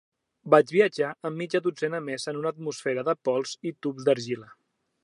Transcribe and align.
Vaig 0.53 0.71
viatjar 0.75 1.09
amb 1.29 1.37
mitja 1.41 1.61
dotzena 1.67 2.01
més 2.09 2.27
en 2.33 2.41
una 2.41 2.53
atmosfera 2.55 3.05
de 3.11 3.17
pols 3.29 3.57
i 3.73 3.77
tubs 3.87 4.11
d'argila. 4.11 4.53